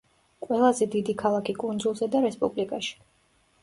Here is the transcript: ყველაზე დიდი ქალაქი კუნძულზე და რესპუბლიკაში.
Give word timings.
ყველაზე 0.45 0.87
დიდი 0.95 1.15
ქალაქი 1.25 1.57
კუნძულზე 1.61 2.11
და 2.17 2.25
რესპუბლიკაში. 2.29 3.03